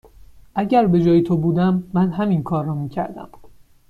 اگر 0.55 0.87
به 0.87 1.01
جای 1.03 1.21
تو 1.23 1.37
بودم، 1.37 1.83
من 1.93 2.09
همین 2.11 2.43
کار 2.43 2.65
را 2.65 2.73
می 2.75 2.89
کردم. 2.89 3.29